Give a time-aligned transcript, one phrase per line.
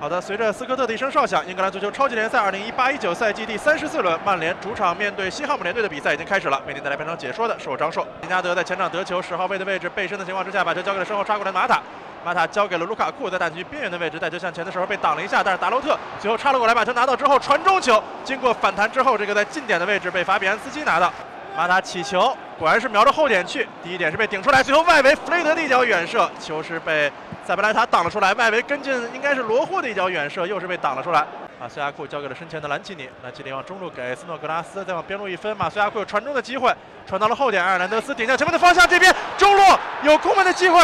[0.00, 6.62] 好的，随着斯科特的一声哨响，英格兰足球超级联赛2018-19赛季第三十四轮，曼联主场面对西汉姆联队的比赛已经开始了。
[6.68, 8.06] 为您带来本场解说的是我张硕。
[8.20, 11.82] 林加德在前场得球，十号位的位置背身的情况之下，把球交给了身后插过来的马塔。
[12.24, 21.12] 马塔交给了卢卡库，在大禁区边缘的位置带球向前的时候被挡了一下，但是达洛特最后插了过来，把球拿到之后传中球，经过反弹之后，这个在近点的位置被法比安斯基拿到。
[21.58, 27.10] 马塔起球，果然是瞄着后点去，第一点是被顶出来，最后外围弗雷德的一脚远射，球是被
[27.44, 31.26] 塞布莱塔挡了出来，外围跟进应该是罗霍的一脚远射，又是被挡了出来。
[31.58, 36.72] 马苏亚库交给了身前的兰奇尼，兰奇尼往中路给斯诺格拉斯，再往边路一分，马苏亚库有传中的机会，
[37.08, 39.62] 传到了后点，埃尔南德斯顶向前面的方向，这边中路
[40.02, 40.80] 有空门的机会，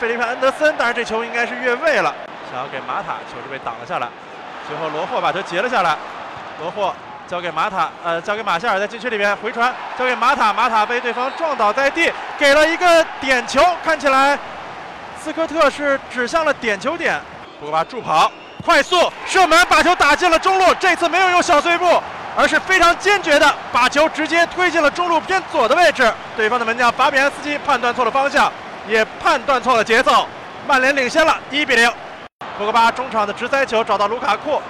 [0.00, 2.12] 费利佩安德森，但是这球应该是越位了，
[2.50, 4.08] 想要给马塔，球是被挡了下来，
[4.66, 5.96] 最后罗霍把球截了下来，
[6.60, 6.92] 罗霍。
[7.30, 14.36] 交给马塔，呃，交给马夏尔在禁区里边回传，交给马塔，马塔被对方撞倒在地，给了一个点球，看起来
[15.16, 17.20] 斯科特是指向了点球点，
[17.60, 18.28] 博格巴助跑，
[18.64, 22.02] 快速射门，把球打进了中路，这次没有用小碎步，
[22.36, 28.52] 而是非常坚决的把球直接推进了中路偏左的位置，对方的门将法比安斯基判断错了方向，
[28.88, 30.26] 也判断错了节奏，
[30.66, 31.88] 曼联领先了，一比零，
[32.58, 34.60] 博格巴中场的直塞球找到卢卡库。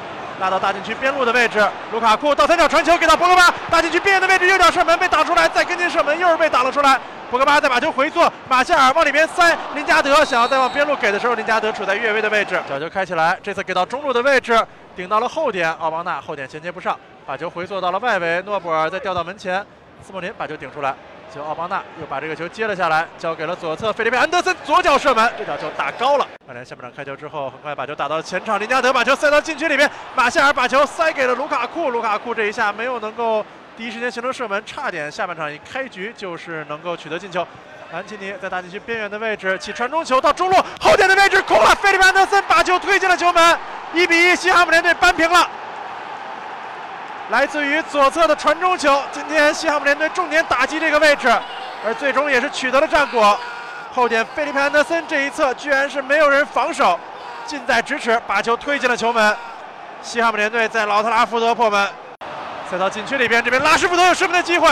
[0.41, 6.99] 拉到大禁区边路的位置，卢卡库倒三角传球给到博格巴，大禁区边缘的位置右脚射门被打出来，再跟进射门又是被打了出来。
[7.31, 14.59] 博格巴再把球回做，马夏尔往里边塞，林加德想要再往边路给的时候，林加德处在越位的位置，角球开起来，这次给到中路的位置，
[14.97, 19.65] 顶到了后点，奥邦纳后点衔接不上，把球回做到了外围，诺布尔再调到门前，
[20.03, 20.95] 斯莫林把球顶出来。
[21.35, 26.27] 就奥邦纳又把这个球接了下来，交给了左侧菲利佩安德森，左脚射门，这脚球打高了。
[26.47, 33.45] 曼联下半场开球之后，很快把球打到前场，林加德把球塞到禁区里面，马夏尔把球塞给了卢卡库，卢卡库这一下没有能够
[33.77, 37.47] 第一时间形成射门，差点下半场一开局就是能够取得进球。
[37.93, 43.59] 兰奇尼在大禁区边缘的位置起传中球到中路后点的位置空了，菲利佩安德森把球推进了球门，
[43.93, 45.49] 一比一，西汉姆联队扳平了。
[47.31, 51.29] 来自于左侧的传中球，今天西汉姆联队重点打击这个位置，
[51.87, 53.39] 而最终也是取得了战果。
[53.95, 56.99] 后点费利佩安德森这一侧居然是没有人防守，
[57.47, 59.37] 近在咫尺把球推进了球门。
[60.03, 61.89] 西汉姆联队在老特拉福德破门，
[62.69, 64.69] 塞到禁区里边，这边拉什福德有射门的机会，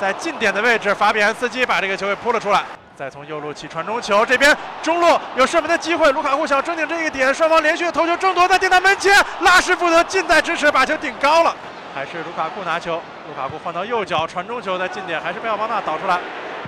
[0.00, 2.62] 在近点的位置，法比安斯基把这个球给扑了出来。
[2.94, 11.54] 再从右路起传中球，这边中路有射门的机会，卢卡库想争顶这一点，双方连续的头球争夺在定他门前，拉什福德近在咫尺把球顶高了。
[11.98, 16.16] 还是卢卡库拿球，卢卡库换到右脚传中球，在近点还是被奥巴纳导出来，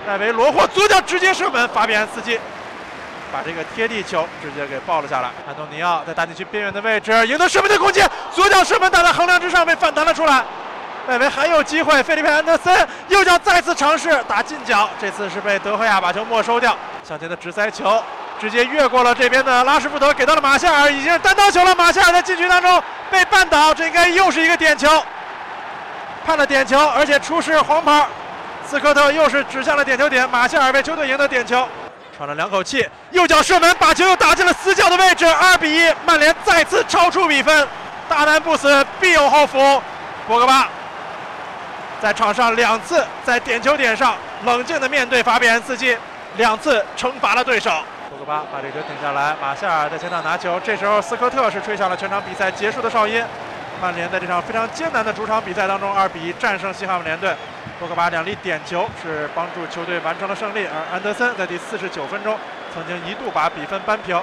[0.05, 2.37] 戴维罗霍左脚直接射门，法比安斯基
[3.31, 5.29] 把这个贴地球直接给抱了下来。
[5.47, 10.43] 安东尼奥在大禁区边缘的位置赢得射门的空间，左脚射门打在横梁之上被反弹了出来，
[11.07, 16.77] 戴维还有机会，费利佩安德森右脚再次尝试打近角，这次是被德赫亚把球没收掉，
[17.07, 18.03] 向前的直塞球
[18.37, 24.89] 直接越过了这边的拉什福德，给到了马夏尔，已经是单刀球了，马夏尔在禁区当中被绊倒，这应该又是一个点球。
[26.25, 28.05] 判了点球，而且出示黄牌。
[28.65, 31.67] 斯科特又是指向了点球点，马夏尔为球队赢得点球，
[32.15, 37.67] 喘了两口气，右脚射门，把球又打进了死角的位置，二比一，曼联再次超出比分。
[38.07, 39.81] 大难不死，必有后福。
[40.27, 40.69] 博格巴
[42.01, 44.15] 在场上两次在点球点上
[44.45, 45.97] 冷静地面对法比安斯基，
[46.37, 47.69] 两次惩罚了对手。
[48.09, 53.21] 博格巴把这球顶下来，马夏尔在前场拿球，这时候斯科特是吹响了全场比赛结束的哨音。
[53.81, 57.35] 曼联在这场非常艰难的主场比赛当中，二比一战胜西汉姆联队。
[57.79, 62.37] 博格巴两粒点球是帮助球队完成了胜利，而安德森在第四十九分钟
[62.71, 64.21] 曾经一度把比分扳平。